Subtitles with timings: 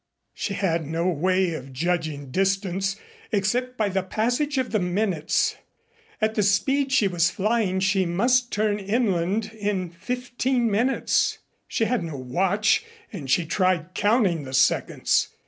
[0.33, 2.95] She had no way of judging distance
[3.31, 5.57] except by the passage of the minutes.
[6.19, 11.37] At the speed she was flying she must turn inland in fifteen minutes.
[11.67, 12.83] She had no watch
[13.13, 15.27] and she tried counting the seconds.